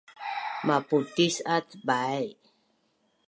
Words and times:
maputisat 0.67 1.67
Bai 1.85 2.25